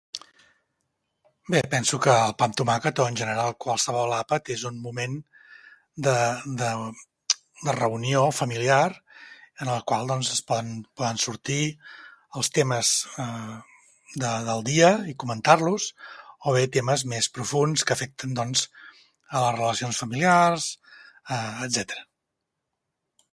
Bé, 1.53 1.59
penso 1.73 1.97
que 2.03 2.13
el 2.27 2.31
pa 2.37 2.45
amb 2.49 2.55
tomàquet 2.61 2.99
o 3.01 3.03
en 3.09 3.17
general 3.19 3.51
qualsevol 3.65 4.13
àpat 4.19 4.49
és 4.55 4.63
un 4.69 4.79
moment 4.85 5.17
de... 6.07 6.15
de... 6.61 6.69
de 7.67 7.73
reunió 7.79 8.21
familiar 8.35 8.87
en 9.65 9.69
el 9.73 9.83
qual 9.91 10.09
doncs 10.13 10.31
es 10.37 10.41
poden... 10.51 10.71
poden 11.01 11.19
sortir 11.25 11.59
els 12.41 12.49
temes, 12.57 12.93
em... 13.25 13.45
de, 14.23 14.33
del 14.49 14.65
dia, 14.73 14.89
i 15.11 15.15
comentar-los, 15.25 15.87
o 16.49 16.55
bé 16.57 16.65
temes 16.79 17.05
més 17.15 17.27
profunds 17.39 17.85
que 17.91 17.99
afecten 17.99 18.33
doncs... 18.41 18.65
a 19.35 19.45
les 19.45 19.57
relacions 19.61 20.01
familiars, 20.05 20.71
eh, 20.97 21.43
etcètera. 21.67 22.09